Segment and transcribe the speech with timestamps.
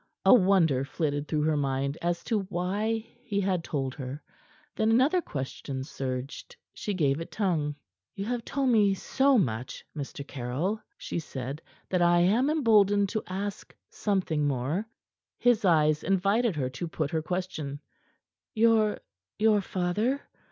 [0.25, 4.19] A wonder flitted through her mind as to why he had told her;
[4.75, 6.55] then another question surged.
[6.73, 7.75] She gave it tongue.
[8.15, 10.27] "You have told me so much, Mr.
[10.27, 14.87] Caryll," she said, "that I am emboldened to ask something more."
[15.37, 17.79] His eyes invited her to put her question.
[18.55, 19.01] "Your
[19.37, 20.23] your father?